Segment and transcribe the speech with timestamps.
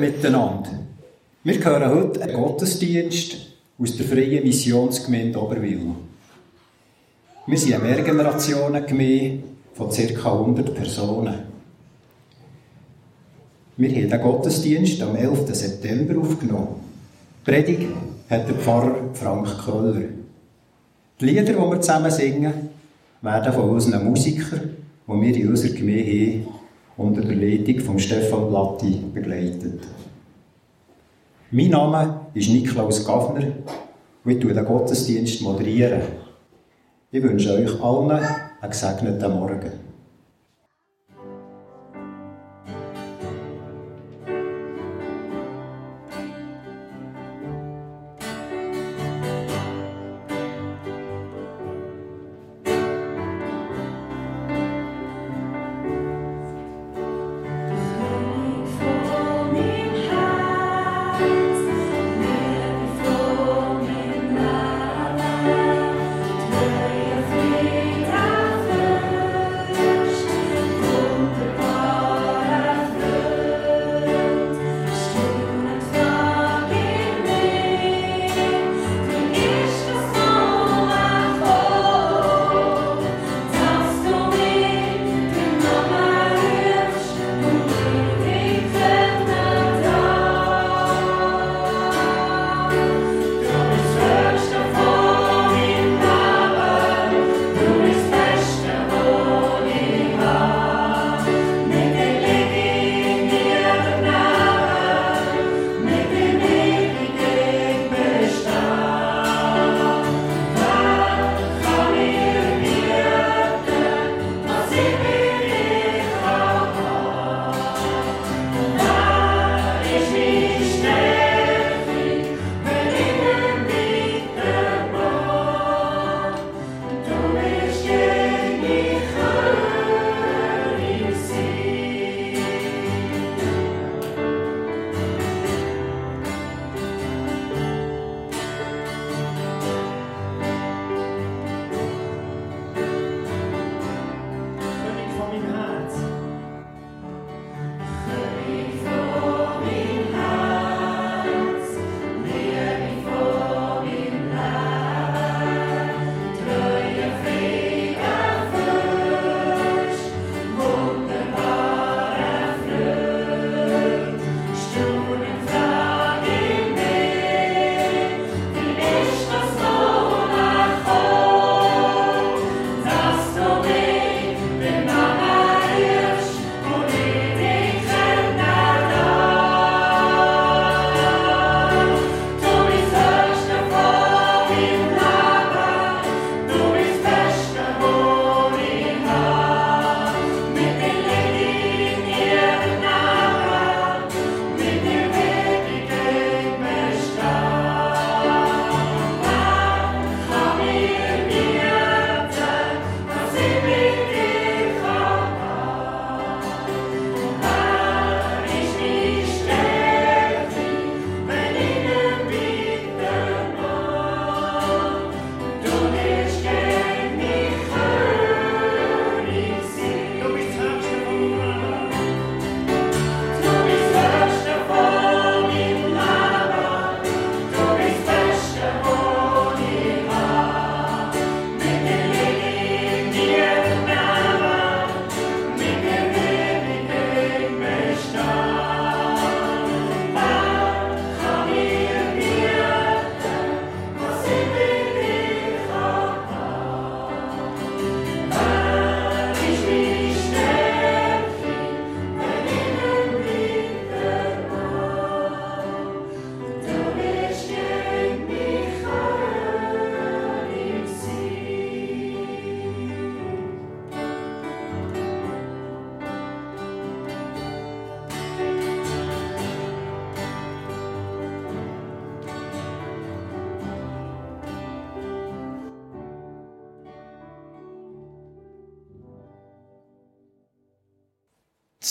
[0.00, 0.70] Morgen miteinander.
[1.44, 3.36] Wir hören heute einen Gottesdienst
[3.78, 5.90] aus der Freien Missionsgemeinde Oberwil.
[7.46, 9.42] Wir sind eine Mehrgenerationengemeinde
[9.74, 10.32] von ca.
[10.32, 11.34] 100 Personen.
[13.76, 15.54] Wir haben den Gottesdienst am 11.
[15.54, 16.76] September aufgenommen.
[17.40, 17.88] Die Predigt
[18.30, 20.00] hat der Pfarrer Frank Köller.
[21.20, 22.52] Die Lieder, die wir zusammen singen,
[23.20, 24.76] werden von unseren Musikern,
[25.06, 26.59] die wir in unserer Gemeinde haben,
[27.00, 29.80] unter der Leitung von Stefan Platti begleitet.
[31.50, 33.46] Mein Name ist Niklaus Gaffner
[34.22, 35.40] und ich den Gottesdienst.
[35.40, 36.02] Moderieren.
[37.10, 39.89] Ich wünsche euch allen einen gesegneten Morgen.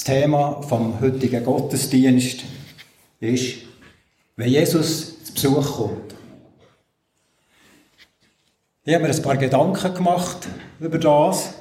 [0.10, 2.44] Thema vom heutigen Gottesdienst
[3.20, 3.58] ist,
[4.38, 6.16] wenn Jesus zu Besuch kommt.
[8.86, 10.48] Ich habe mir ein paar Gedanken gemacht
[10.80, 11.54] über das.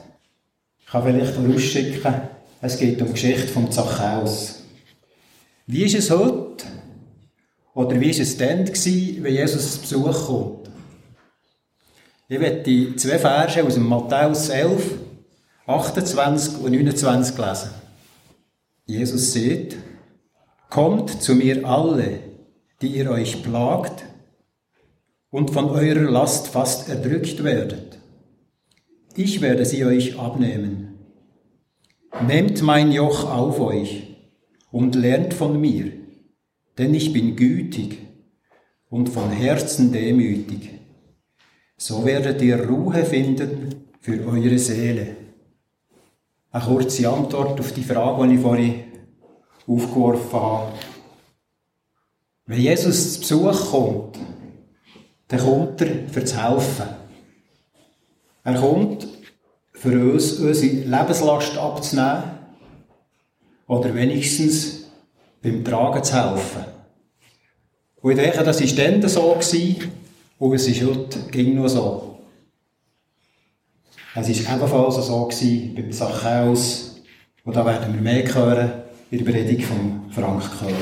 [0.80, 2.14] Ich kann vielleicht vorausschicken,
[2.62, 4.62] es geht um die Geschichte von Zachäus.
[5.66, 6.64] Wie ist es heute?
[7.74, 10.70] Oder wie war es dann, gewesen, wenn Jesus zu Besuch kommt?
[12.28, 14.94] Ich werde die zwei Verse aus dem Matthäus 11,
[15.66, 17.87] 28 und 29 lesen.
[18.88, 19.76] Jesus sagt,
[20.70, 22.20] Kommt zu mir alle,
[22.80, 24.04] die ihr euch plagt
[25.30, 27.98] und von eurer Last fast erdrückt werdet.
[29.14, 30.98] Ich werde sie euch abnehmen.
[32.26, 34.16] Nehmt mein Joch auf euch
[34.70, 35.92] und lernt von mir,
[36.78, 37.98] denn ich bin gütig
[38.88, 40.70] und von Herzen demütig.
[41.76, 45.27] So werdet ihr Ruhe finden für eure Seele.
[46.50, 48.84] Eine kurze Antwort auf die Frage, die ich vorhin
[49.66, 50.72] aufgeworfen habe.
[52.46, 54.18] Wenn Jesus zu Besuch kommt,
[55.28, 56.88] dann kommt er für zu helfen.
[58.44, 59.06] Er kommt
[59.74, 62.22] für uns, unsere Lebenslast abzunehmen
[63.66, 64.86] oder wenigstens
[65.42, 66.64] beim Tragen zu helfen.
[68.00, 69.32] Und ich denke, das war dann so
[70.38, 72.07] und es ist heute ging nur so.
[74.14, 77.00] Es war ebenfalls so gewesen beim Zachäus,
[77.44, 78.70] und da werden wir mehr hören
[79.10, 80.74] in der Predigt von Frank Köhler.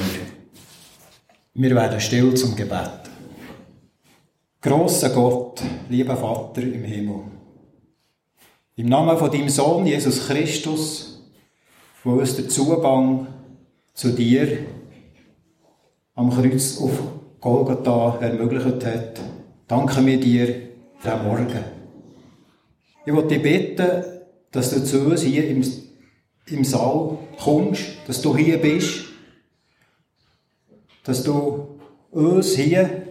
[1.54, 3.00] Wir werden still zum Gebet.
[4.60, 7.20] Grosser Gott, lieber Vater im Himmel,
[8.76, 11.22] im Namen von deinem Sohn Jesus Christus,
[12.04, 13.26] wo uns der Zugang
[13.94, 14.58] zu dir
[16.14, 16.98] am Kreuz auf
[17.40, 19.20] Golgatha ermöglicht hat,
[19.66, 20.46] danken wir dir
[21.04, 21.75] den Morgen.
[23.06, 24.04] Ich wollte dich bitten,
[24.50, 25.64] dass du zu uns hier im,
[26.48, 29.04] im Saal kommst, dass du hier bist,
[31.04, 31.68] dass du
[32.10, 33.02] uns hier,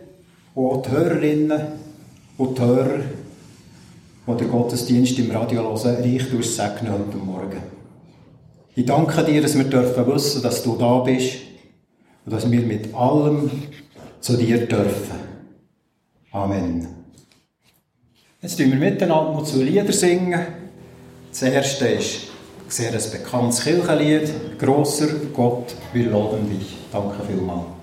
[0.53, 1.61] und die Hörerinnen
[2.37, 2.99] und die Hörer,
[4.27, 7.61] die den Gottesdienst im Radio hören, reich durchsegnen heute Morgen.
[8.73, 11.37] Ich danke dir, dass wir dürfen wissen, dass du da bist
[12.25, 13.49] und dass wir mit allem
[14.19, 15.15] zu dir dürfen.
[16.31, 16.94] Amen.
[18.45, 20.39] Jetzt tun wir miteinander noch zu Lieder singen.
[21.31, 22.27] Das erste ist
[22.67, 24.59] sehr ein bekanntes Kirchenlied.
[24.59, 26.77] Grosser Gott, wir loben dich.
[26.91, 27.74] Danke vielmals.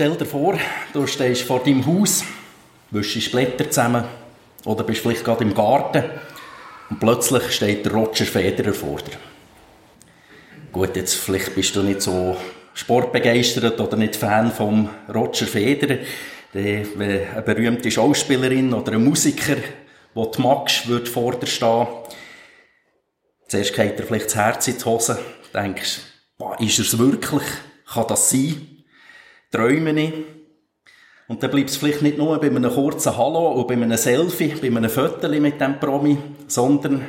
[0.00, 0.58] Stell dir vor,
[0.94, 2.24] du stehst vor deinem Haus,
[2.90, 4.02] wischst Blätter zusammen
[4.64, 6.04] oder bist vielleicht gerade im Garten
[6.88, 9.18] und plötzlich steht der Roger Federer vor dir.
[10.72, 12.34] Gut, jetzt vielleicht bist du nicht so
[12.72, 15.98] sportbegeistert oder nicht Fan vom Roger Federer.
[16.54, 19.56] Wenn eine berühmte Schauspielerin oder ein Musiker,
[20.14, 21.86] wo du magst, würde vor dir stehen.
[23.48, 25.18] Zuerst geht dir vielleicht das Herz in die Hose.
[25.52, 25.98] Denkst,
[26.38, 27.44] boah, ist es wirklich?
[27.84, 28.69] Kann das sein?
[29.50, 30.12] Träume ich?
[31.26, 34.54] Und dann bleibt es vielleicht nicht nur bei einem kurzen Hallo oder bei einem Selfie,
[34.60, 37.04] bei einem Foto mit dem Promi, sondern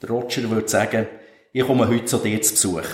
[0.00, 1.06] der Roger würde sagen,
[1.52, 2.88] ich komme heute zu dir zu Besuch.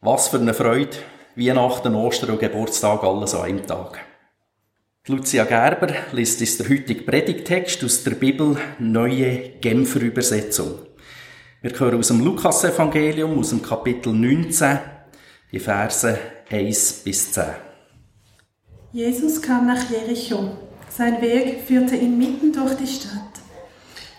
[0.00, 0.96] Was für eine Freude,
[1.36, 4.00] Weihnachten, Ostern und Geburtstag alles an einem Tag.
[5.06, 10.74] Die Lucia Gerber liest uns der heutige Predigtext aus der Bibel Neue Genfer Übersetzung.
[11.60, 14.78] Wir hören aus dem Lukas-Evangelium, aus dem Kapitel 19,
[15.52, 16.18] die Verse
[16.52, 17.44] 1 bis 10.
[18.92, 20.50] Jesus kam nach Jericho.
[20.90, 23.40] Sein Weg führte ihn mitten durch die Stadt.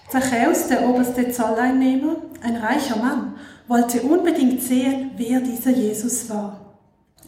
[0.09, 3.35] Zachäus, der oberste Zolleinnehmer, ein reicher Mann,
[3.67, 6.73] wollte unbedingt sehen, wer dieser Jesus war.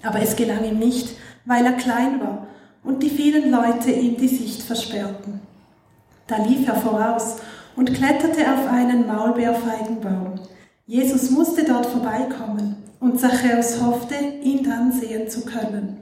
[0.01, 2.47] Aber es gelang ihm nicht, weil er klein war
[2.83, 5.39] und die vielen Leute ihm die Sicht versperrten.
[6.25, 7.35] Da lief er voraus
[7.75, 10.39] und kletterte auf einen Maulbeerfeigenbaum.
[10.88, 16.00] Jesus musste dort vorbeikommen und Zachäus hoffte, ihn dann sehen zu können.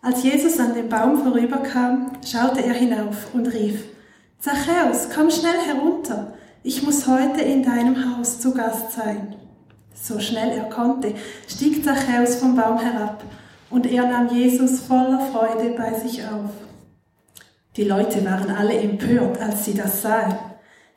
[0.00, 3.82] Als Jesus an dem Baum vorüberkam, schaute er hinauf und rief,
[4.38, 9.34] Zachäus, komm schnell herunter, ich muss heute in deinem Haus zu Gast sein.
[9.92, 11.14] So schnell er konnte,
[11.48, 13.24] stieg Zachäus vom Baum herab,
[13.68, 16.50] und er nahm Jesus voller Freude bei sich auf.
[17.76, 20.38] Die Leute waren alle empört, als sie das sahen.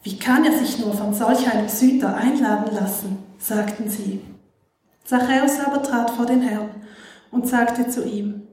[0.04, 3.18] Wie kann er sich nur von solch einem Sünder einladen lassen?
[3.40, 4.22] sagten sie.
[5.10, 6.70] Zachäus aber trat vor den Herrn
[7.32, 8.44] und sagte zu ihm,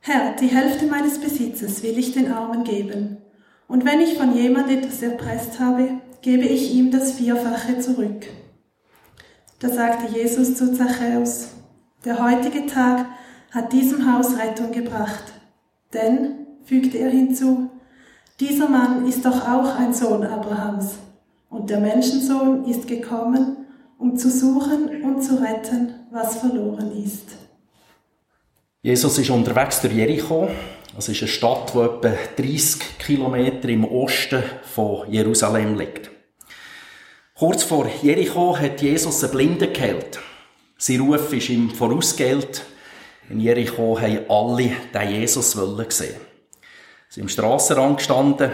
[0.00, 3.18] Herr, die Hälfte meines Besitzes will ich den Armen geben,
[3.66, 5.90] und wenn ich von jemand etwas erpresst habe,
[6.22, 8.24] gebe ich ihm das Vierfache zurück.
[9.58, 11.48] Da sagte Jesus zu Zachäus,
[12.02, 13.04] der heutige Tag
[13.50, 15.24] hat diesem Haus Rettung gebracht,
[15.92, 17.68] denn, fügte er hinzu,
[18.40, 20.94] dieser Mann ist doch auch ein Sohn Abrahams,
[21.50, 23.67] und der Menschensohn ist gekommen,
[23.98, 27.28] um zu suchen und zu retten, was verloren ist.
[28.80, 30.48] Jesus ist unterwegs durch Jericho.
[30.94, 36.10] Das ist eine Stadt, die etwa 30 Kilometer im Osten von Jerusalem liegt.
[37.34, 40.18] Kurz vor Jericho hat Jesus einen Blinden geheilt.
[40.76, 42.64] Sein Ruf ist ihm vorausgeheilt.
[43.28, 45.88] In Jericho haben alle den Jesus sehen.
[45.88, 46.14] Sie
[47.10, 48.50] sind im Strassenrand gestanden.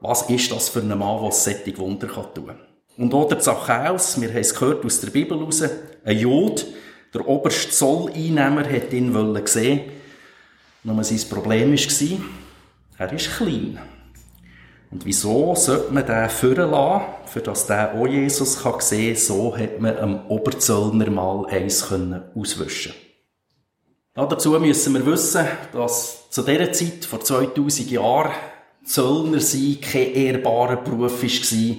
[0.00, 2.67] Was ist das für ein Mann, der solche Wunder tun kann?
[2.98, 5.62] Und auch der Zachäus, wir haben es gehört aus der Bibel heraus,
[6.04, 6.66] ein Jod,
[7.14, 9.14] der oberste Zolleinnehmer hat ihn
[9.46, 9.82] sehen
[10.82, 12.24] Nur sein Problem war,
[12.98, 13.78] er ist klein.
[14.90, 19.16] Und wieso sollte man den führen lassen, für dass der auch Jesus sehen kann?
[19.16, 21.86] So hat man am Oberzöllner mal eins
[22.34, 22.94] auswischen
[24.12, 28.32] Dazu müssen wir wissen, dass zu dieser Zeit, vor 2000 Jahren,
[28.84, 31.76] Zöllner sein kein ehrbarer Beruf war,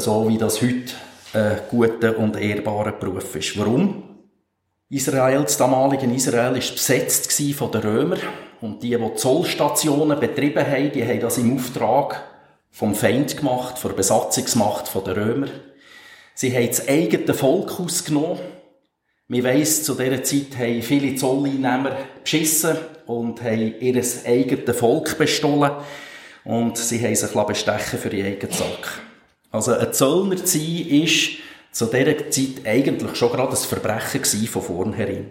[0.00, 0.92] so wie das heute
[1.34, 3.58] ein guter und ehrbarer Beruf ist.
[3.58, 4.12] Warum?
[4.88, 8.20] Israel, das damalige Israel, war besetzt von den Römern.
[8.60, 12.22] Und die, die, Zollstationen betrieben haben, die haben das im Auftrag
[12.70, 15.48] vom Feind gemacht, von der Besatzungsmacht der Römer.
[16.34, 18.38] Sie haben das eigene Volk ausgenommen.
[19.28, 25.72] Man weiss, zu dieser Zeit haben viele Zolleinnehmer beschissen und haben ihr eigenes Volk bestohlen.
[26.44, 29.00] Und sie haben sich bestechen für ihren eigenen Sack.
[29.52, 31.38] Also ein Zöllner zu sein, ist
[31.72, 35.30] zu dieser Zeit eigentlich schon gerade ein Verbrechen von vornherein.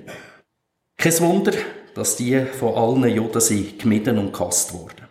[0.97, 1.53] Kein Wunder,
[1.95, 5.07] dass die von allen Juden sind gemieden und gehasst wurden.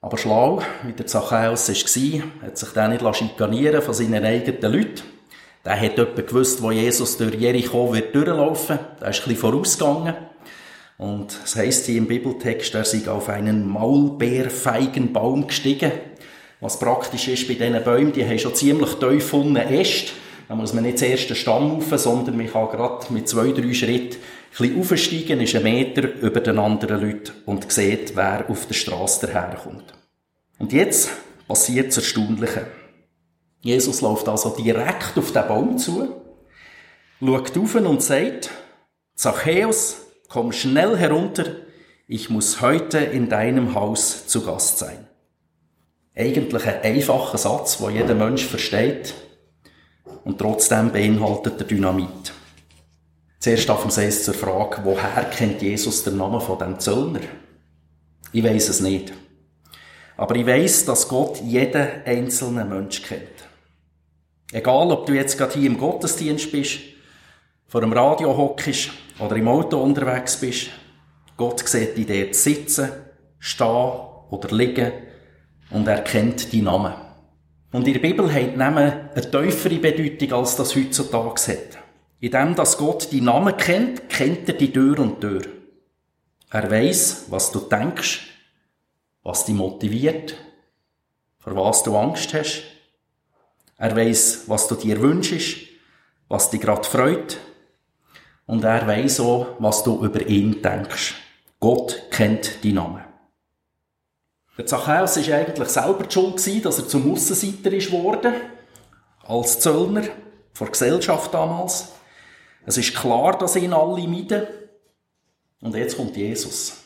[0.00, 5.02] Aber schlau, wie der Zachäus war, hat sich der nicht schikanieren von seinen eigenen Leuten.
[5.64, 8.78] Der hat etwa gewusst, wo Jesus durch Jericho wird durchlaufen.
[9.00, 10.14] Der ist ein bisschen vorausgegangen.
[10.98, 15.90] Und es heisst hier im Bibeltext, er sei auf einen Maulbeerfeigenbaum gestiegen.
[16.64, 20.12] Was praktisch ist bei diesen Bäumen, die haben schon ziemlich tief unten Äste.
[20.48, 23.74] Da muss man nicht zuerst den Stamm rauf, sondern man kann gerade mit zwei, drei
[23.74, 28.64] Schritten ein bisschen aufsteigen, ist ein Meter über den anderen Leuten und sieht, wer auf
[28.64, 29.92] der Straße daherkommt.
[30.58, 31.10] Und jetzt
[31.46, 32.66] passiert das Erstaunliche.
[33.60, 36.14] Jesus läuft also direkt auf den Baum zu,
[37.20, 38.48] schaut auf und sagt,
[39.14, 39.98] Zachäus,
[40.30, 41.44] komm schnell herunter,
[42.08, 45.03] ich muss heute in deinem Haus zu Gast sein.
[46.16, 49.14] Eigentlich ein einfacher Satz, wo jeder Mensch versteht,
[50.24, 52.32] und trotzdem beinhaltet er Dynamit.
[53.40, 57.20] Zuerst darf man sich zur Frage, woher kennt Jesus den Namen von dem Zöllner?
[58.32, 59.12] Ich weiß es nicht.
[60.16, 63.28] Aber ich weiß, dass Gott jeden einzelnen Mensch kennt.
[64.52, 66.78] Egal, ob du jetzt gerade hier im Gottesdienst bist,
[67.66, 70.70] vor dem Radio hockst oder im Auto unterwegs bist,
[71.36, 72.90] Gott sieht dich dort sitzen,
[73.40, 73.92] stehen
[74.30, 74.92] oder liegen
[75.70, 76.94] und er kennt deinen Namen.
[77.72, 81.78] Und in der Bibel hat Namen eine tiefere Bedeutung, als das heutzutage hat.
[82.20, 85.42] In dem, dass Gott die Namen kennt, kennt er die Tür und Tür.
[86.50, 88.28] Er weiß, was du denkst,
[89.24, 90.36] was dich motiviert,
[91.38, 92.62] vor was du Angst hast.
[93.76, 95.58] Er weiß, was du dir wünschst,
[96.28, 97.38] was dich gerade freut.
[98.46, 101.16] Und er weiß auch, was du über ihn denkst.
[101.58, 103.02] Gott kennt die Namen.
[104.56, 108.34] Der Zachäus war eigentlich selber schuld, dass er zum Aussenseiter worden,
[109.26, 110.04] als Zöllner,
[110.52, 111.88] vor Gesellschaft damals.
[112.64, 114.46] Es ist klar, dass ihn alle meiden.
[115.60, 116.84] Und jetzt kommt Jesus.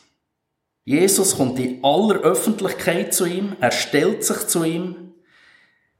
[0.83, 5.13] Jesus kommt in aller Öffentlichkeit zu ihm, er stellt sich zu ihm.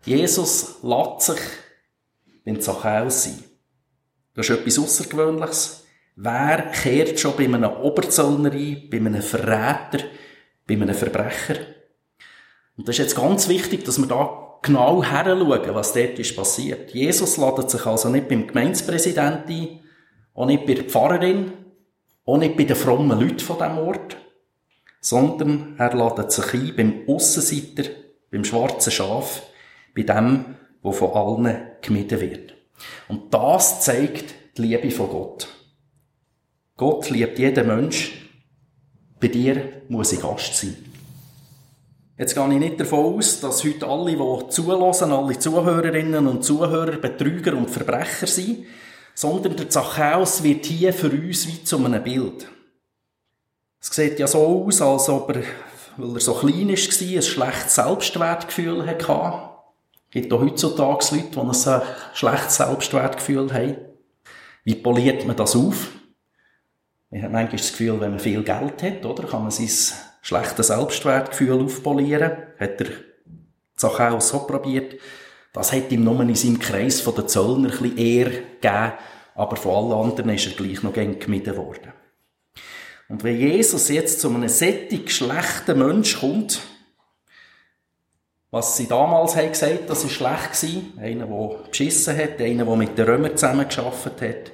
[0.04, 1.40] Jesus lässt sich
[2.46, 3.44] beim Zachäus sein.
[4.34, 5.86] Das ist etwas Außergewöhnliches.
[6.16, 10.06] Wer kehrt schon bei einem Oberzöllner ein, bei einem Verräter,
[10.70, 11.56] bei einem Verbrecher?
[12.78, 16.92] Und das ist jetzt ganz wichtig, dass wir da genau heranschauen, was dort ist passiert.
[16.92, 19.80] Jesus ladet sich also nicht beim Gemeindepräsidenten ein,
[20.34, 21.52] auch nicht bei der Pfarrerin,
[22.26, 24.18] auch nicht bei den frommen Leuten von diesem Ort,
[25.02, 27.90] sondern er ladet sich ein beim Aussenseiter,
[28.32, 29.44] beim schwarzen Schaf,
[29.96, 32.53] bei dem, wo von allen gemieden wird.
[33.08, 35.48] Und das zeigt die Liebe von Gott.
[36.77, 38.28] Gott liebt jeden Mensch.
[39.20, 40.77] Bei dir muss ich Gast sein.
[42.18, 46.98] Jetzt gehe ich nicht davon aus, dass heute alle, die zulassen, alle Zuhörerinnen und Zuhörer
[46.98, 48.66] Betrüger und Verbrecher sind,
[49.16, 52.48] sondern der Zachäus wird hier für uns wie zu einem Bild.
[53.82, 55.44] Es sieht ja so aus, als ob er,
[55.98, 59.50] weil er so klein war, ein schlechtes Selbstwertgefühl hatte.
[60.08, 61.82] Es gibt auch heutzutage Leute, die ein
[62.14, 63.77] schlechtes Selbstwertgefühl haben.
[64.64, 65.88] Wie poliert man das auf?
[67.11, 69.69] Man hat manchmal das Gefühl, wenn man viel Geld hat, oder, kann man sein
[70.22, 72.31] schlechtes Selbstwertgefühl aufpolieren.
[72.59, 72.87] Hat der
[73.75, 75.00] Zachäus so probiert.
[75.53, 78.93] Das hat ihm nur in seinem Kreis von den Zöllner ein eher gegeben,
[79.33, 81.93] aber von allen anderen ist er gleich noch gern gemieden worden.
[83.07, 86.61] Und wenn Jesus jetzt zu einem sättig schlechten Mensch kommt,
[88.51, 92.75] was sie damals haben gesagt, das ist schlecht gewesen, einer, der beschissen hat, einer, der
[92.75, 94.51] mit den Römern zusammengearbeitet hat,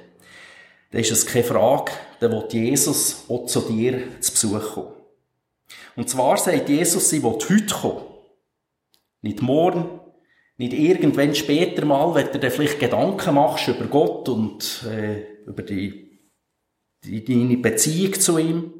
[0.90, 4.92] dann ist es keine Frage, dann will Jesus auch zu dir zu Besuch kommen.
[5.96, 8.02] Und zwar sagt Jesus, sie will heute kommen.
[9.22, 10.00] Nicht morgen,
[10.58, 15.62] nicht irgendwann später mal, wenn du dir vielleicht Gedanken machst über Gott und äh, über
[15.62, 16.06] die
[17.02, 18.72] deine Beziehung zu ihm,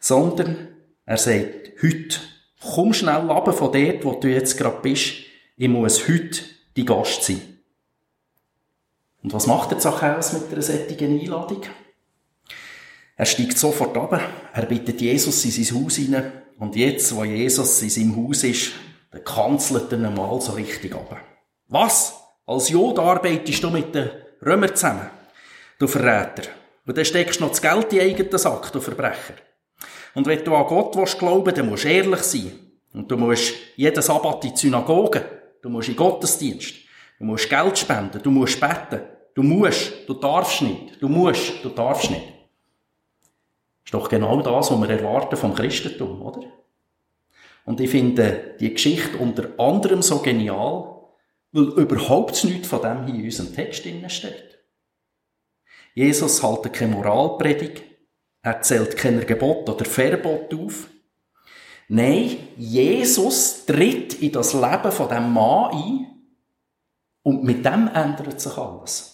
[0.00, 0.68] sondern
[1.04, 2.18] er sagt, heute,
[2.60, 5.14] komm schnell ab von dort, wo du jetzt gerade bist,
[5.56, 6.42] ich muss heute
[6.76, 7.40] die Gast sein.
[9.22, 11.62] Und was macht der Zachäus mit einer solchen Einladung?
[13.16, 14.20] Er steigt sofort ab,
[14.52, 18.72] er bittet Jesus in sein Haus hinein, und jetzt, wo Jesus in seinem Haus ist,
[19.10, 21.20] dann kanzelt er ihn mal so richtig ab.
[21.66, 22.14] Was?
[22.46, 24.10] Als Jod arbeitest du mit den
[24.44, 25.10] Römern zusammen?
[25.78, 26.48] Du Verräter.
[26.86, 29.34] Und dann steckst du noch das Geld in eigenen Sack, du Verbrecher.
[30.14, 32.52] Und wenn du an Gott willst glauben dann musst du ehrlich sein.
[32.92, 35.24] Und du musst jeden Sabbat in die Synagoge.
[35.62, 36.74] Du musst in Gottesdienst.
[37.18, 38.22] Du musst Geld spenden.
[38.22, 39.00] Du musst beten.
[39.34, 39.92] Du musst.
[40.06, 41.00] Du darfst nicht.
[41.00, 41.64] Du musst.
[41.64, 42.41] Du darfst nicht.
[43.92, 46.40] Ist doch genau das, was wir erwarten vom Christentum, oder?
[47.66, 51.10] Und ich finde die Geschichte unter anderem so genial,
[51.52, 54.58] weil überhaupt nichts von dem hier in unserem Text steht.
[55.92, 57.82] Jesus hält keine Moralpredigt,
[58.40, 60.88] er zählt keine Gebot oder Verbot auf.
[61.88, 66.06] Nein, Jesus tritt in das Leben von dem Mann ein
[67.24, 69.11] und mit dem ändert sich alles.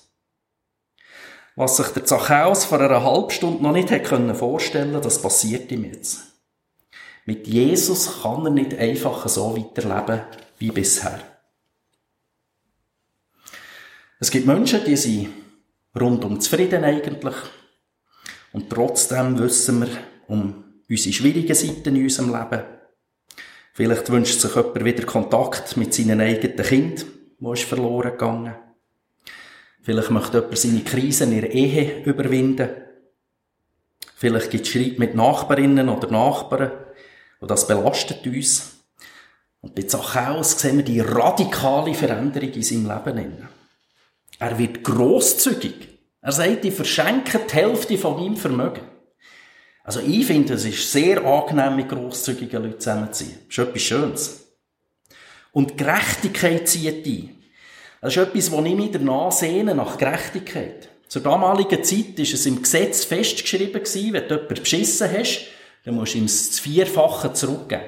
[1.59, 5.73] Was sich der Zachäus vor einer halben Stunde noch nicht hätte vorstellen können, das passiert
[5.73, 6.21] ihm jetzt.
[7.27, 10.23] Mit Jesus kann er nicht einfach so weiterleben
[10.59, 11.18] wie bisher.
[14.21, 15.31] Es gibt Menschen, die sind
[15.99, 17.35] rundum zufrieden eigentlich.
[18.53, 19.88] Und trotzdem wissen wir
[20.29, 22.62] um unsere schwierigen Seiten in unserem Leben.
[23.73, 27.05] Vielleicht wünscht sich jemand wieder Kontakt mit seinen eigenen Kind,
[27.40, 28.55] wo ist verloren gegangen.
[29.88, 32.68] Vielleicht möchte jemand seine Krisen in der Ehe überwinden.
[34.16, 36.72] Vielleicht gibt es Schritt mit Nachbarinnen oder Nachbarn,
[37.40, 38.85] und das belastet uns.
[39.62, 43.48] Und bei Zachäus sehen wir die radikale Veränderung in seinem Leben.
[44.38, 45.88] Er wird großzügig.
[46.20, 48.83] Er sagt, ich verschenke die Hälfte von meinem Vermögen.
[49.85, 53.38] Also ich finde, es ist sehr angenehm, mit grosszügigen Leuten zusammenzuziehen.
[53.48, 54.48] Das ist etwas Schönes.
[55.51, 57.38] Und Gerechtigkeit zieht ein.
[58.00, 60.88] Das ist etwas, wo ich mich danach sehne, nach Gerechtigkeit.
[61.08, 65.46] Zur damaligen Zeit war es im Gesetz festgeschrieben gewesen, wenn du jemanden beschissen hast,
[65.84, 67.82] dann musst du ihm das Vierfache zurückgeben.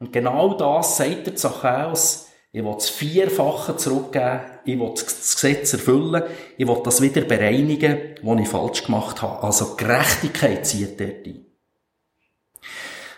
[0.00, 5.72] Und genau das sagt der Zachäus, ich will das Vierfache zurückgeben, ich will das Gesetz
[5.74, 6.22] erfüllen,
[6.56, 9.42] ich will das wieder bereinigen, was ich falsch gemacht habe.
[9.42, 11.44] Also Gerechtigkeit zieht dort ein.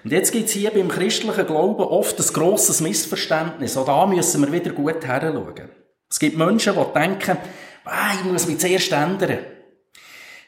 [0.03, 3.77] Und jetzt gibt es hier beim christlichen Glauben oft ein grosses Missverständnis.
[3.77, 5.80] Auch da müssen wir wieder gut heranschauen.
[6.11, 7.39] Es gibt Menschen, die denken,
[7.85, 9.39] ah, ich muss mich zuerst ändern.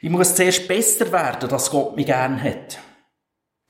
[0.00, 2.78] Ich muss zuerst besser werden, dass Gott mich gern hat.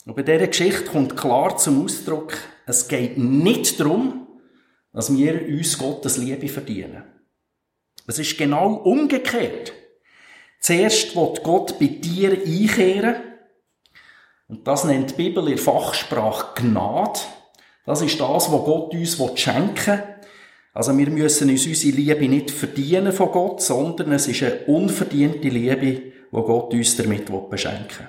[0.06, 4.26] Und bei dieser Geschichte kommt klar zum Ausdruck, es geht nicht darum,
[4.92, 7.04] dass wir uns Gottes Liebe verdienen.
[8.06, 9.72] Es ist genau umgekehrt.
[10.60, 13.16] Zuerst wird Gott bei dir einkehren.
[14.48, 17.20] Und das nennt die Bibel in Fachsprache Gnade.
[17.84, 20.11] Das ist das, was Gott uns schenken will.
[20.72, 25.48] Also wir müssen uns unsere Liebe nicht verdienen von Gott, sondern es ist eine unverdiente
[25.48, 28.06] Liebe, die Gott uns damit beschenken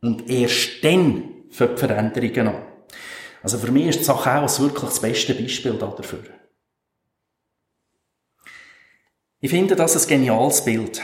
[0.00, 0.10] will.
[0.10, 2.62] Und erst dann für die Veränderungen an.
[3.42, 6.24] Also für mich ist Zachäus wirklich das beste Beispiel dafür.
[9.40, 11.02] Ich finde das ein geniales Bild.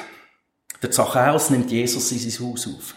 [0.83, 2.95] Der Zachäus nimmt Jesus in sein Haus auf.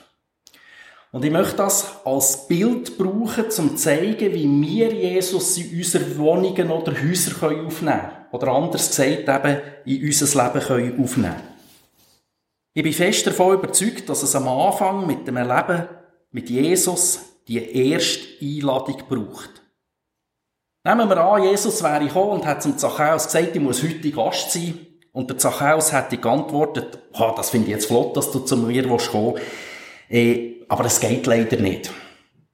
[1.12, 6.18] Und ich möchte das als Bild brauchen, um zu zeigen, wie wir Jesus in unsere
[6.18, 8.02] Wohnungen oder Häuser aufnehmen können.
[8.32, 11.44] Oder anders gesagt, eben in unser Leben aufnehmen können.
[12.76, 15.88] Ich bin fest davon überzeugt, dass es am Anfang mit dem Leben
[16.32, 19.64] mit Jesus die erste Einladung braucht.
[20.86, 24.52] Nehmen wir an, Jesus wäre gekommen und hat zum Zachäus gesagt, ich muss heute Gast
[24.52, 24.86] sein.
[25.12, 28.88] Und der Zachäus hätte geantwortet, oh, das finde ich jetzt flott, dass du zu mir
[28.88, 29.40] kommen
[30.08, 30.59] willst.
[30.70, 31.92] Aber es geht leider nicht.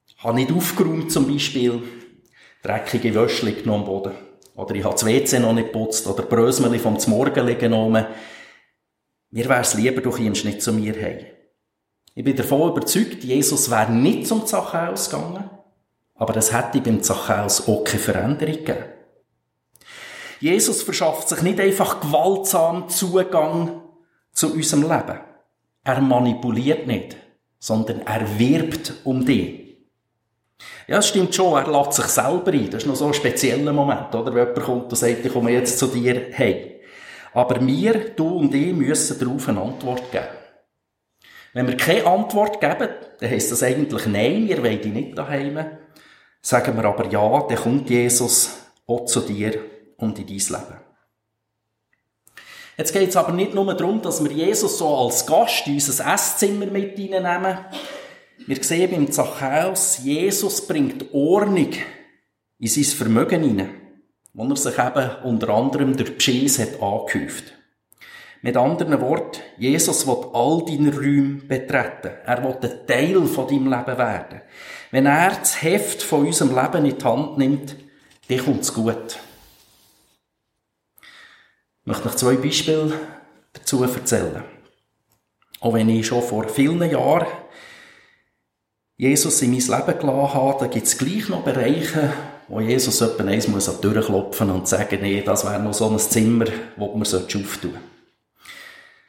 [0.08, 1.82] Ich habe nicht aufgeräumt zum Beispiel,
[2.62, 4.12] dreckige Wäsche liegen am Boden.
[4.56, 6.06] Oder ich habe das WC noch nicht geputzt.
[6.06, 8.06] Oder Brösmeli vom Morgen genommen.
[9.30, 11.26] Mir wäre es lieber, du kommst nicht zu mir heim.
[12.14, 15.50] Ich bin davon überzeugt, Jesus wäre nicht zum Zachäus gegangen,
[16.14, 18.84] aber es hätte beim Zachäus auch keine Veränderung gegeben.
[20.40, 23.82] Jesus verschafft sich nicht einfach gewaltsam Zugang
[24.32, 25.20] zu unserem Leben.
[25.84, 27.18] Er manipuliert nicht,
[27.66, 29.78] sondern er wirbt um dich.
[30.86, 32.70] Ja, es stimmt schon, er lädt sich selber ein.
[32.70, 34.32] Das ist noch so ein spezieller Moment, oder?
[34.32, 36.80] Wenn jemand kommt und sagt, ich komme jetzt zu dir, hey.
[37.34, 40.28] Aber wir, du und ich, müssen darauf eine Antwort geben.
[41.54, 45.58] Wenn wir keine Antwort geben, dann heisst das eigentlich Nein, wir wollen dich nicht daheim.
[46.40, 49.58] Sagen wir aber Ja, dann kommt Jesus auch zu dir
[49.96, 50.85] und in dein Leben.
[52.78, 56.12] Jetzt geht es aber nicht nur darum, dass wir Jesus so als Gast in unser
[56.12, 57.58] Esszimmer mit hineinnehmen.
[58.46, 61.70] Wir sehen beim Zachäus, Jesus bringt Ordnung
[62.58, 63.70] in sein Vermögen hinein,
[64.34, 67.54] wo er sich eben unter anderem durch Beschiss hat angehäuft.
[68.42, 72.12] Mit anderen Worten, Jesus will all deine Räume betreten.
[72.26, 74.42] Er will ein Teil von deinem Leben werden.
[74.90, 77.76] Wenn er das Heft von unserem Leben in die Hand nimmt,
[78.28, 79.18] dann kommt es gut.
[81.86, 82.92] Ich möchte noch zwei Beispiele
[83.52, 84.42] dazu erzählen.
[85.60, 87.28] Auch wenn ich schon vor vielen Jahren
[88.96, 92.12] Jesus in mein Leben gelassen habe, da gibt es gleich noch Bereiche,
[92.48, 95.74] wo Jesus etwa eins muss an die Tür klopfen und sagen, nee, das wäre noch
[95.74, 97.70] so ein Zimmer, das man auftun sollte.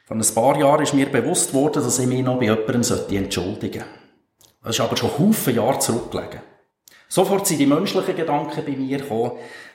[0.04, 2.82] Vor ein paar Jahren ist mir bewusst worden, dass ich mich noch bei jemandem
[3.24, 3.84] entschuldigen sollte.
[4.62, 6.42] Das ist aber schon Haufen Jahre zurückgelegen.
[7.08, 9.32] Sofort sind die menschlichen Gedanken bei mir gekommen,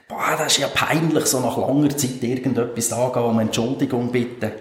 [0.08, 4.52] boah, das ist ja peinlich, so nach langer Zeit irgendetwas angehen, um Entschuldigung bitten.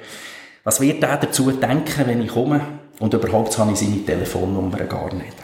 [0.64, 2.62] Was wird der dazu denken, wenn ich komme?
[3.00, 5.36] Und überhaupt habe ich seine Telefonnummer gar nicht.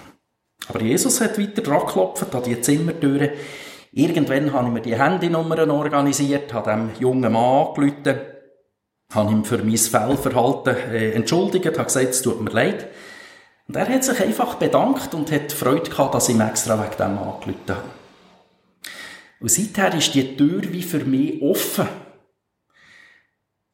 [0.67, 3.31] Aber Jesus hat weiter dran geklopft an die Zimmertüren.
[3.91, 8.19] Irgendwann habe ich mir die Handynummern organisiert, habe dem jungen Mann angerufen
[9.13, 12.87] habe ihm für mein Fehlverhalten äh, entschuldigt, habe gesagt, es tut mir leid.
[13.67, 16.97] Und er hat sich einfach bedankt und hat Freude gehabt, dass ich ihm extra wegen
[16.97, 17.98] dem angerufen habe.
[19.39, 21.87] Und seither ist die Tür wie für mich offen.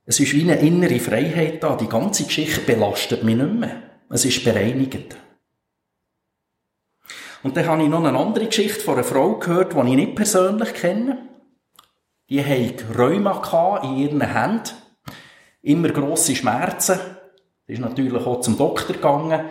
[0.06, 1.76] Es ist wie eine innere Freiheit da.
[1.76, 3.82] Die ganze Geschichte belastet mich nicht mehr.
[4.10, 5.18] Es ist bereinigend.
[7.42, 10.16] Und dann habe ich noch eine andere Geschichte von einer Frau gehört, die ich nicht
[10.16, 11.30] persönlich kenne.
[12.30, 14.74] Die hatte Rheuma in ihren Händen
[15.62, 17.00] immer grosse Schmerzen.
[17.68, 19.46] Ist natürlich auch zum Doktor gegangen.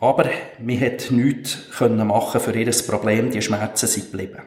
[0.00, 3.30] Aber man hat nichts machen für ihr Problem.
[3.30, 4.42] Die Schmerzen sind geblieben.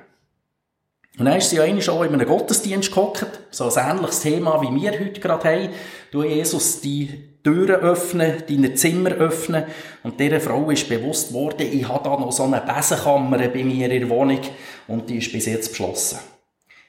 [1.17, 4.81] Und dann ist sie einmal schon in einem Gottesdienst gehockt, so ein ähnliches Thema, wie
[4.81, 5.69] wir heute gerade haben.
[6.11, 9.65] Du, Jesus, die Türen öffnen, deine Zimmer öffnen.
[10.03, 13.89] Und dieser Frau ist bewusst worden, ich habe da noch so eine Besenkammer bei mir
[13.91, 14.39] in der Wohnung
[14.87, 16.19] und die ist bis jetzt beschlossen.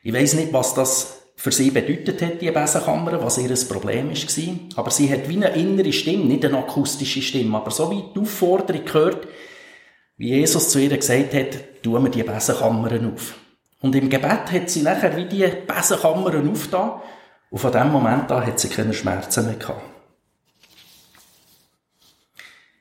[0.02, 4.76] Ich weiss nicht, was das für sie bedeutet hat, die Besenkammer, was ihr Problem war.
[4.76, 8.20] Aber sie hat wie eine innere Stimme, nicht eine akustische Stimme, aber so wie die
[8.20, 9.26] Aufforderung gehört,
[10.16, 13.41] wie Jesus zu ihr gesagt hat, tun wir die Besenkammern auf.
[13.83, 17.03] Und im Gebet hat sie nachher wie die Besenkammern aufgetan.
[17.51, 19.83] Und von dem Moment an hat sie keine Schmerzen mehr gehabt.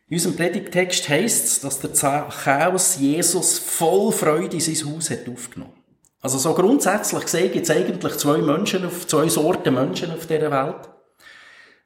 [0.08, 5.28] In unserem Predigtext heisst es, dass der Zachäus Jesus voll Freude in sein Haus hat
[5.28, 5.74] aufgenommen.
[6.22, 10.52] Also so grundsätzlich gesehen gibt es eigentlich zwei Menschen, auf, zwei Sorten Menschen auf dieser
[10.52, 10.90] Welt.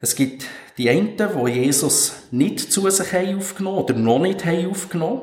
[0.00, 0.44] Es gibt
[0.76, 5.22] die einen, die Jesus nicht zu sich haben aufgenommen oder noch nicht haben aufgenommen.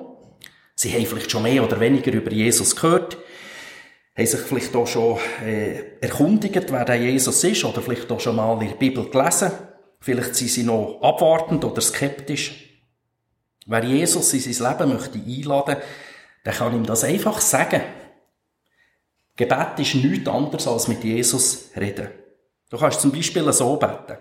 [0.73, 3.17] Sie haben vielleicht schon mehr oder weniger über Jesus gehört,
[4.15, 8.35] haben sich vielleicht auch schon äh, erkundigt, wer der Jesus ist, oder vielleicht auch schon
[8.35, 9.51] mal in der Bibel gelesen.
[9.99, 12.69] Vielleicht sind sie noch abwartend oder skeptisch.
[13.65, 15.77] Wer Jesus in sein Leben möchte einladen,
[16.45, 17.81] der kann ihm das einfach sagen.
[19.35, 22.09] Gebet ist nichts anderes als mit Jesus reden.
[22.69, 24.17] Du kannst zum Beispiel so beten.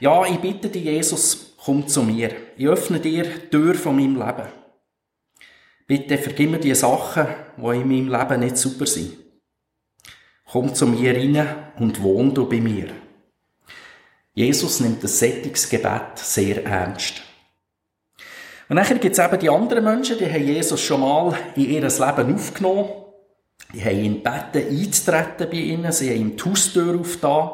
[0.00, 2.30] Ja, ich bitte dich, Jesus, komm zu mir.
[2.56, 4.61] Ich öffne dir die Tür von meinem Leben.
[5.92, 7.26] Bitte vergib mir die Sachen,
[7.58, 9.12] die in meinem Leben nicht super sind.
[10.50, 11.46] Komm zu mir rein
[11.78, 12.88] und wohn du bei mir.
[14.32, 17.20] Jesus nimmt das Sättigungsgebet sehr ernst.
[18.70, 21.82] Und nachher gibt es eben die anderen Menschen, die haben Jesus schon mal in ihr
[21.82, 22.88] Leben aufgenommen.
[23.74, 25.92] Die haben ihn gebeten, einzutreten bei ihnen.
[25.92, 27.50] Sie haben ihm die Haustür aufgetan.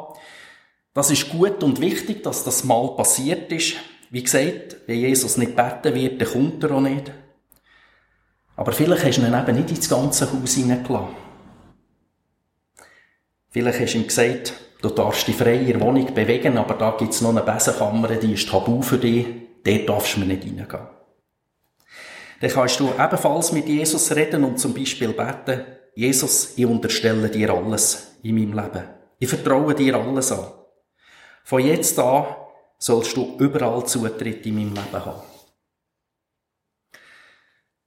[0.95, 3.75] Das ist gut und wichtig, dass das mal passiert ist.
[4.11, 7.11] Wie gesagt, wenn Jesus nicht beten wird, dann kommt er auch nicht.
[8.59, 11.15] Aber vielleicht hast du ihn eben nicht ins ganze Haus hineingelassen.
[13.51, 16.91] Vielleicht hast du ihm gesagt, du darfst dich frei in der Wohnung bewegen, aber da
[16.99, 19.27] gibt es noch eine Besenkammer, die ist tabu für dich,
[19.65, 20.89] dort darfst du nicht hineingehen.
[22.41, 27.51] Dann kannst du ebenfalls mit Jesus reden und zum Beispiel beten, Jesus, ich unterstelle dir
[27.51, 28.85] alles in meinem Leben.
[29.21, 30.51] Ich vertraue dir alles an.
[31.45, 32.27] Von jetzt an
[32.77, 35.38] sollst du überall Zutritt in meinem Leben haben.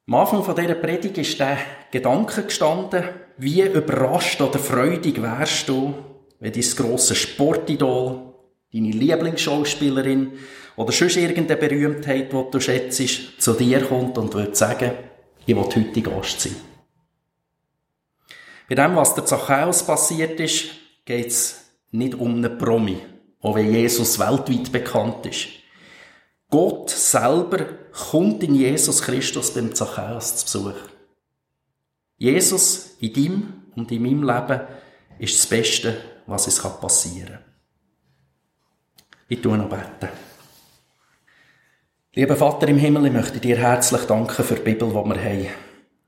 [0.08, 1.58] Am Anfang dieser Predigt ist der
[1.92, 3.04] Gedanke gestanden,
[3.38, 5.94] wie überrascht oder freudig wärst du,
[6.40, 8.34] wenn dein grosses Sportidol,
[8.74, 10.34] deine Lieblingsschauspielerin
[10.76, 14.92] oder sonst irgendeine Berühmtheit, die du schätzt, zu dir kommt und würde sagen,
[15.46, 16.56] ich will heute Gast sein.
[18.68, 20.72] Bei dem, was der Zachäus passiert ist,
[21.06, 22.98] geht es nicht um einen Promi,
[23.42, 25.61] auch wenn Jesus weltweit bekannt ist.
[26.52, 30.80] Gott selber kommt in Jesus Christus beim Zachäus zu Besuch.
[32.18, 34.62] Jesus in deinem und in meinem Leben
[35.18, 37.46] ist das Beste, was es passieren kann.
[39.30, 40.10] Ich tue noch beten.
[42.14, 45.48] Lieber Vater im Himmel, ich möchte dir herzlich danken für die Bibel, die wir haben.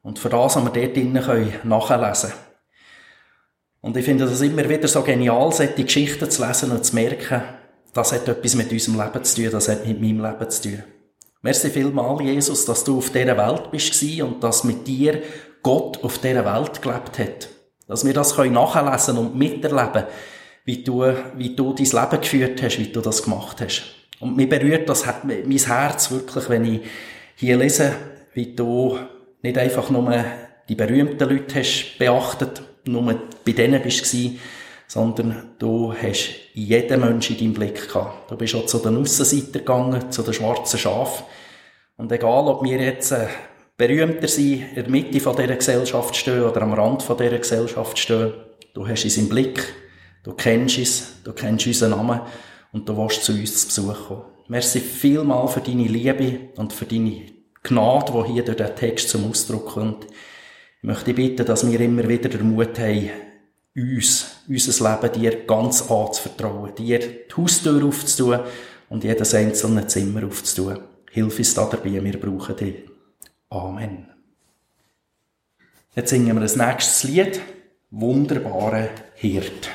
[0.01, 2.41] Und für das, was wir dort drinnen nachlesen können.
[3.79, 7.43] Und ich finde das immer wieder so genial, solche Geschichten zu lesen und zu merken,
[7.93, 10.83] das hat etwas mit unserem Leben zu tun, das hat mit meinem Leben zu tun.
[11.41, 15.21] Merci vielmal, Jesus, dass du auf dieser Welt bist und dass mit dir
[15.61, 17.49] Gott auf dieser Welt gelebt hat.
[17.87, 20.05] Dass wir das nachlesen und miterleben,
[20.65, 21.03] wie du,
[21.35, 23.83] wie du dein Leben geführt hast, wie du das gemacht hast.
[24.19, 26.81] Und mir berührt das mein Herz wirklich, wenn ich
[27.35, 27.93] hier lese,
[28.33, 28.97] wie du
[29.41, 30.23] nicht einfach nur
[30.69, 34.31] die berühmten Leute hast beachtet, nur bei denen bist du
[34.93, 38.29] sondern du hast jeden Menschen in deinem Blick gehabt.
[38.29, 41.25] Du bist auch zu den Aussenseitern gegangen, zu den schwarzen Schafen.
[41.97, 43.25] Und egal, ob wir jetzt äh,
[43.75, 47.97] berühmter sind, in der Mitte von dieser Gesellschaft stehen oder am Rand von dieser Gesellschaft
[47.97, 48.33] stehen,
[48.75, 49.63] du hast es im Blick,
[50.21, 52.21] du kennst es, du kennst unseren Namen
[52.71, 54.21] und du willst zu uns zu Besuch kommen.
[54.47, 57.23] Merci vielmal für deine Liebe und für deine
[57.63, 60.05] Gnade, die hier durch den Text zum Ausdruck kommt.
[60.05, 63.09] Ich möchte bitten, dass wir immer wieder den Mut haben,
[63.75, 68.41] uns, unser Leben dir ganz anzuvertrauen, dir die Haustür aufzutun
[68.89, 70.79] und jedes einzelne Zimmer aufzutun.
[71.11, 72.75] Hilf uns da dabei, wir brauchen dich.
[73.49, 74.07] Amen.
[75.95, 77.41] Jetzt singen wir das nächste Lied,
[77.91, 79.69] Wunderbare Hirt.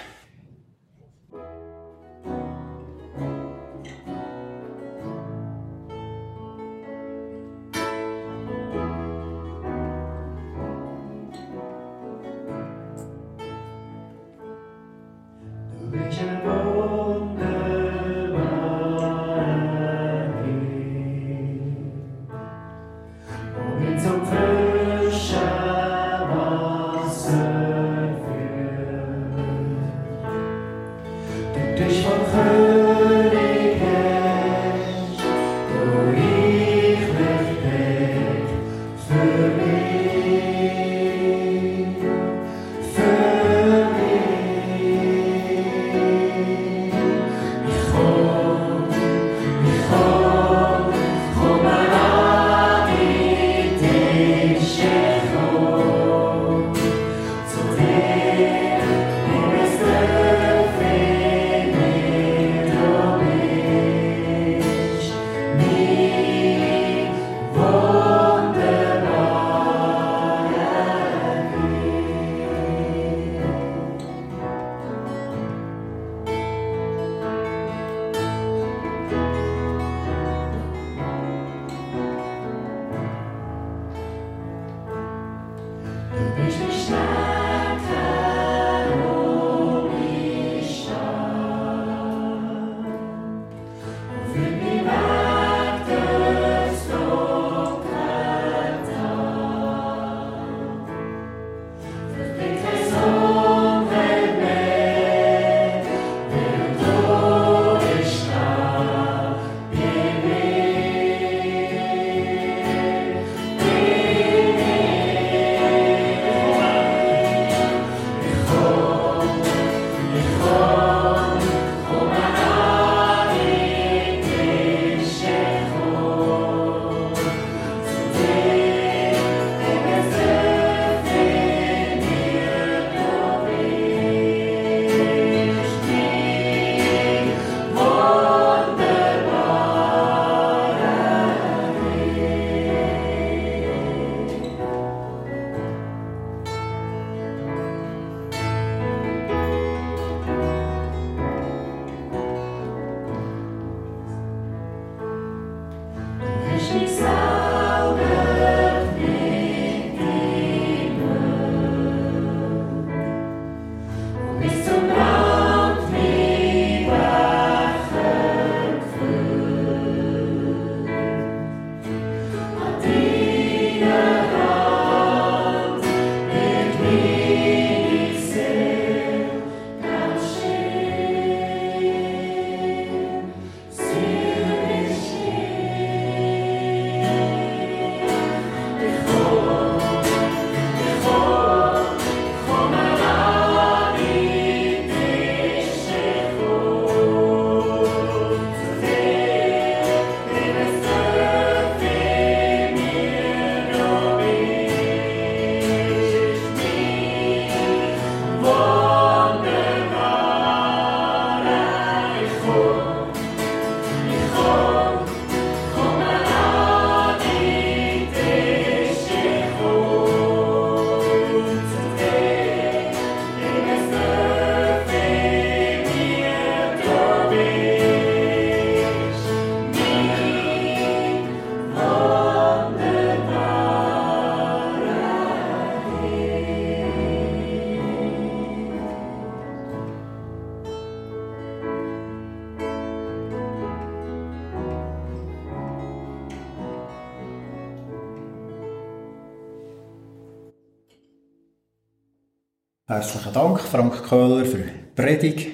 [253.28, 255.48] Herzlichen Dank, Frank Köhler, für die Predigt.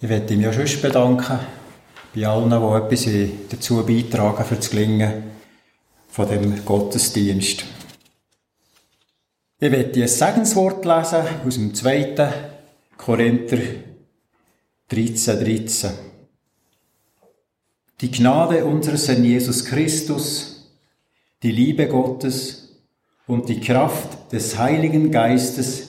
[0.00, 1.38] Ich möchte mich auch schon bedanken
[2.12, 3.06] bei allen, die etwas
[3.50, 5.22] dazu beitragen für das Gelingen
[6.08, 7.64] von dem Gottesdienst.
[9.60, 12.32] Ich möchte ein Segenswort lesen aus dem 2.
[12.96, 13.58] Korinther
[14.88, 15.90] 13, 13.
[18.00, 20.72] Die Gnade unseres Herrn Jesus Christus,
[21.40, 22.80] die Liebe Gottes
[23.28, 25.87] und die Kraft des Heiligen Geistes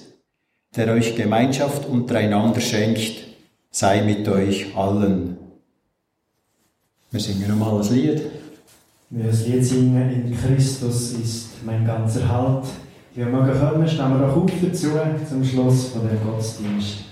[0.75, 3.23] der euch Gemeinschaft untereinander schenkt,
[3.71, 5.37] sei mit euch allen.
[7.11, 8.21] Wir singen nochmal ein Lied.
[9.09, 12.65] Wir das Lied singen, in Christus ist mein ganzer Halt.
[13.15, 14.91] Die wir mögen kommen, stehen wir doch auf dazu,
[15.27, 17.08] zum Schluss von dem Gottesdienst.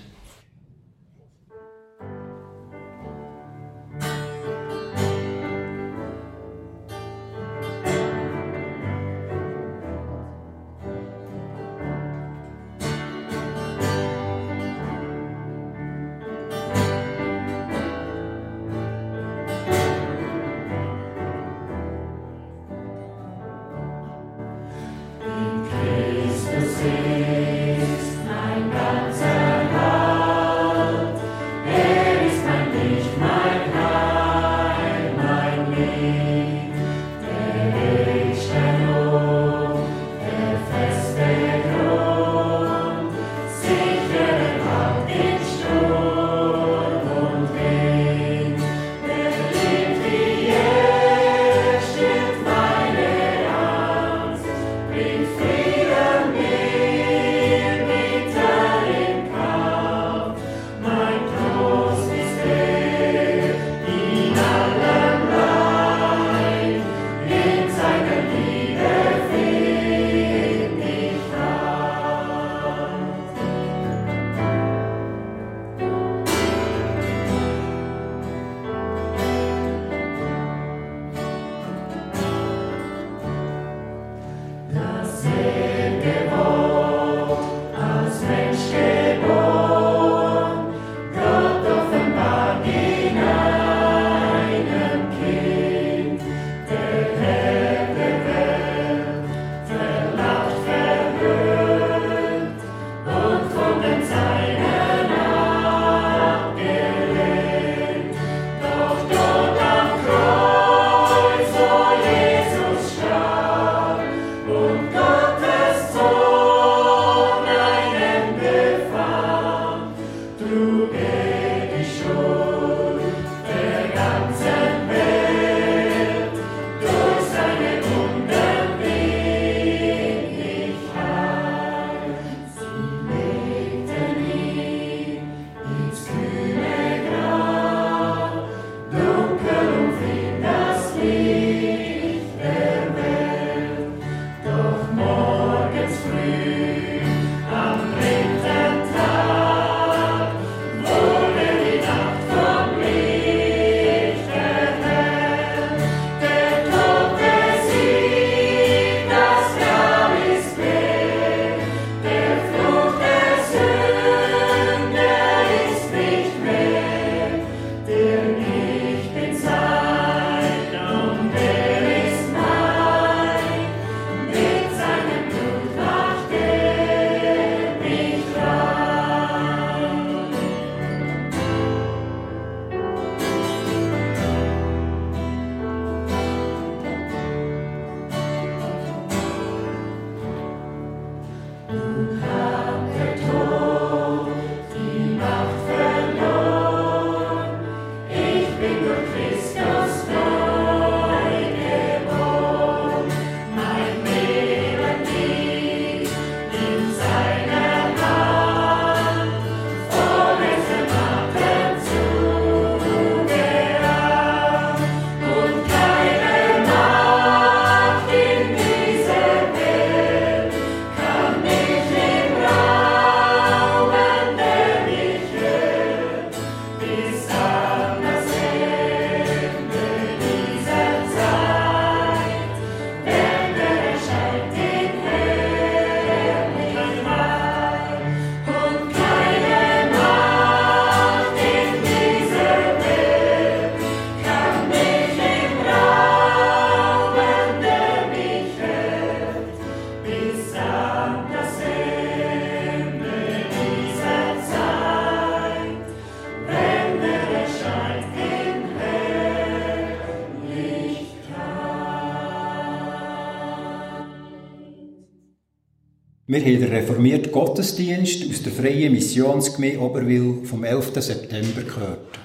[266.38, 270.92] Wir haben den reformierten Gottesdienst aus der Freien Missionsgemeinde Oberwil vom 11.
[271.02, 272.16] September gehört.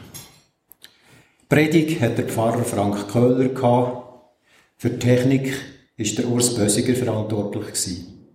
[1.41, 4.30] Die Predigt hat der Pfarrer Frank Köhler gehabt.
[4.78, 5.55] Für die Technik
[5.97, 8.28] ist der Urs Bösiger verantwortlich gewesen.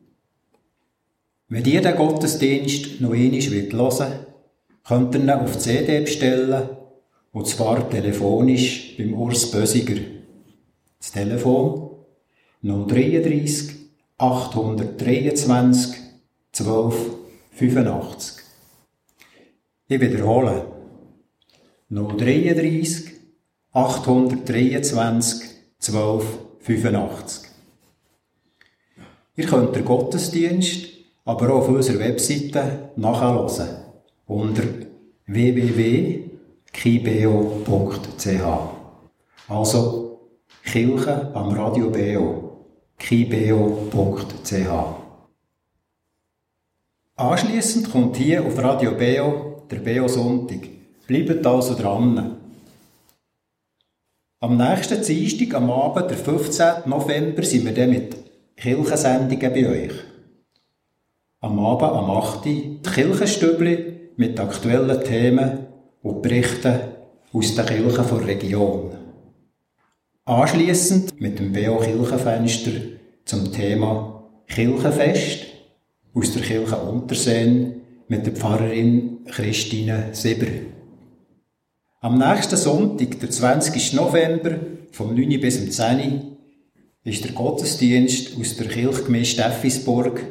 [1.49, 4.27] Wenn ihr den Gottesdienst noch einmal hören wollt,
[4.85, 6.71] könnt ihr ihn auf CD bestellen,
[7.31, 10.01] und zwar telefonisch beim Urs Bösiger.
[10.99, 11.91] Das Telefon
[12.63, 13.78] 033
[14.19, 15.97] 823
[16.53, 16.95] 12
[17.53, 18.45] 85.
[19.89, 20.67] Ich wiederhole.
[21.89, 23.13] 033
[23.73, 26.25] 823 12
[26.61, 27.49] 85.
[29.37, 30.89] Ihr könnt den Gottesdienst
[31.25, 33.85] aber auch auf unserer Webseite nachhören
[34.27, 34.65] unter
[35.27, 36.29] www.kibeo.ch.
[39.49, 40.21] Also
[40.65, 42.48] Kirche am Radio Beo
[42.99, 44.69] kibeo.ch.
[47.17, 50.69] Anschliessend kommt hier auf Radio Beo der Beo Sonntag.
[51.07, 52.37] Bleibt also dran.
[54.41, 56.67] Am nächsten Dienstag, am Abend, der 15.
[56.87, 58.17] November, sind wir dann mit
[58.57, 59.93] Kirchensendungen bei euch.
[61.41, 62.45] Am Abend, am 8.
[62.45, 65.67] die Kirchenstübli mit aktuellen Themen
[66.03, 66.81] und Berichten
[67.33, 68.98] aus den Kirchen der Region.
[70.29, 72.73] Anschließend mit dem BO Kirchenfenster
[73.25, 75.47] zum Thema Kirchenfest
[76.13, 80.49] aus der Kirche Unterseen mit der Pfarrerin Christine Sieber.
[82.03, 83.95] Am nächsten Sonntag, der 20.
[83.95, 84.59] November,
[84.93, 85.41] vom 9.
[85.41, 86.37] bis zum 10.
[87.05, 90.23] ist der Gottesdienst aus der Kirchgemeinde Steffisburg,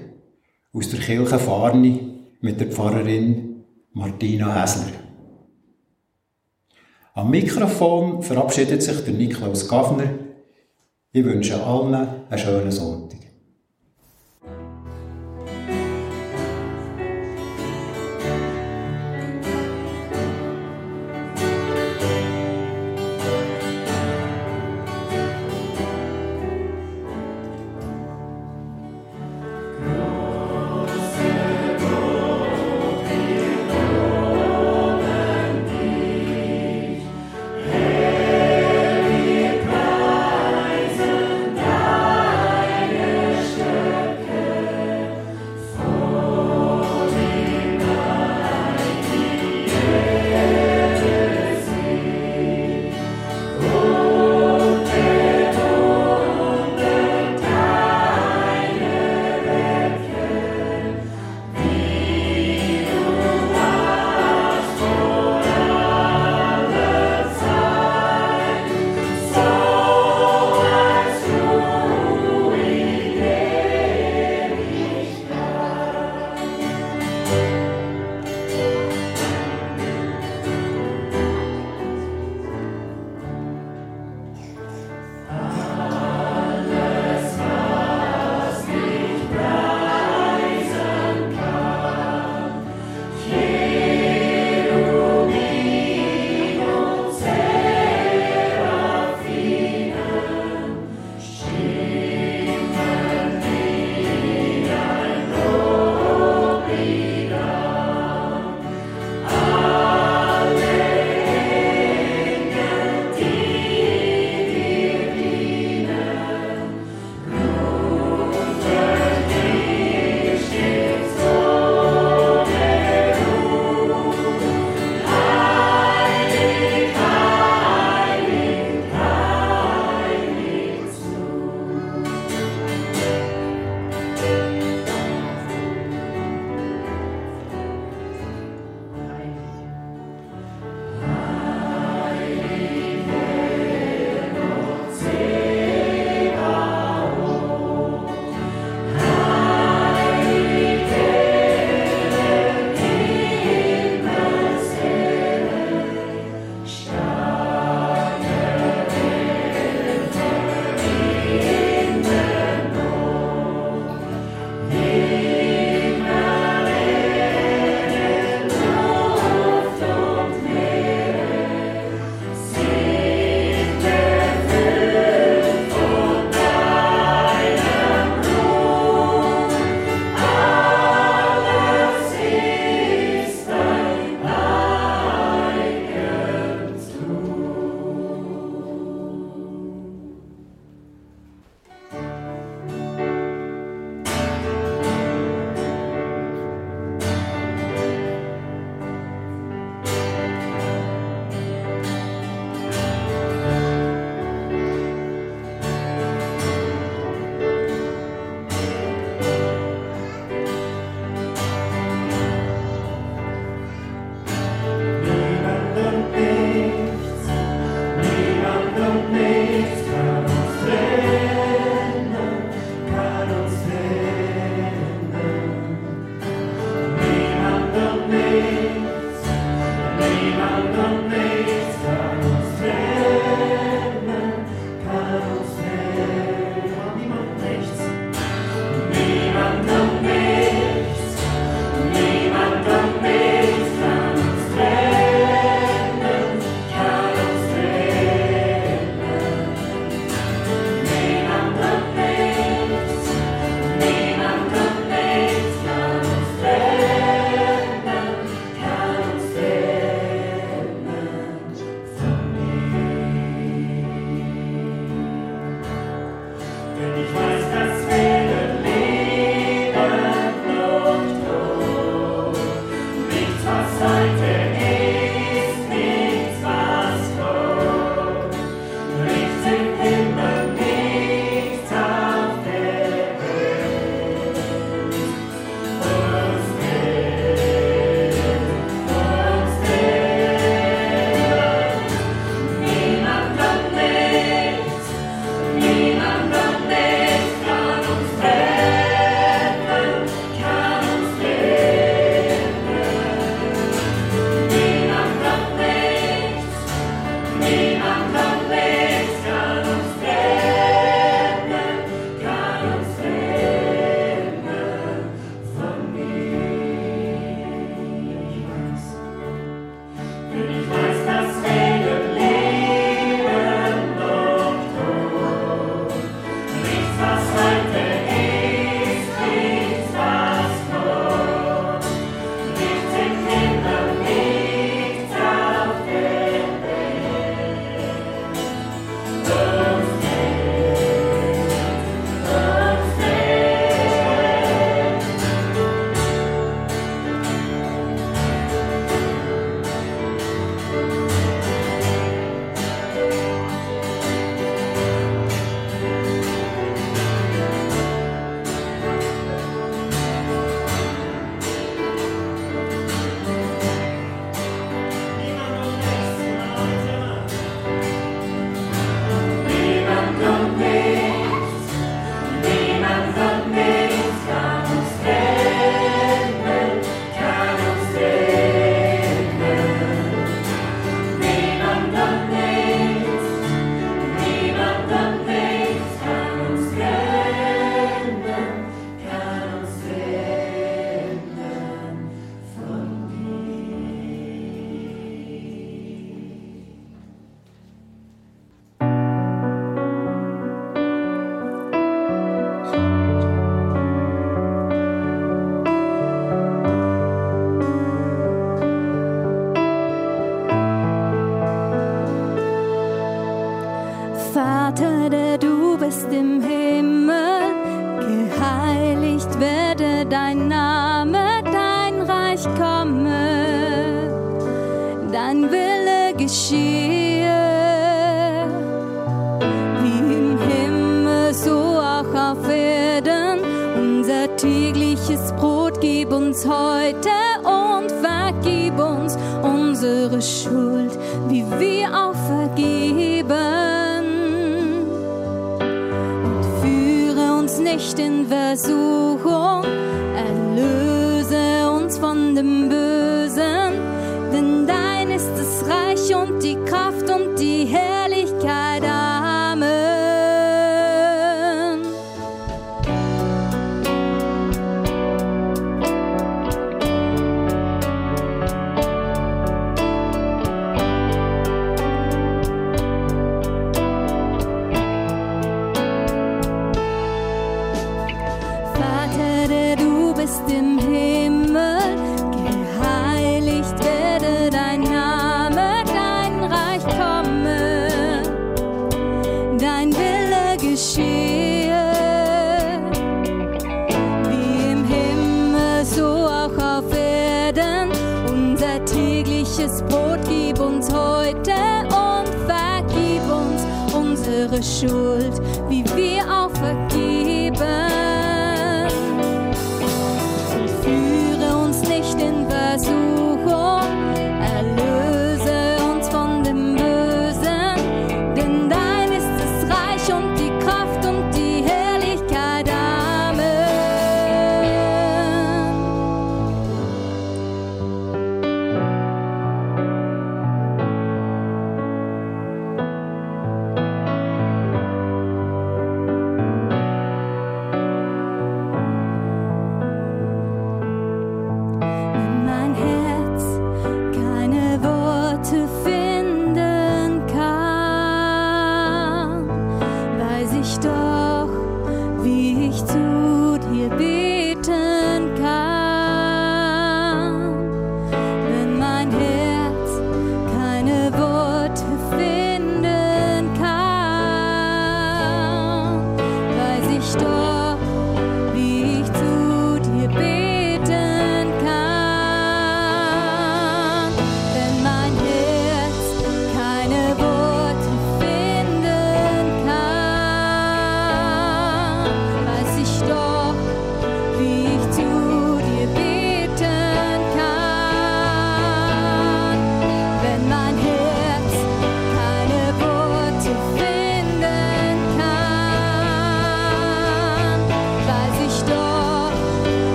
[0.74, 2.02] aus der Kirche Farni
[2.42, 5.07] mit der Pfarrerin Martina Häsler.
[7.18, 10.20] Am Mikrofon verabschiedet sich der Niklaus Gaffner.
[11.12, 13.17] Ich wünsche allen einen schönen Sonntag.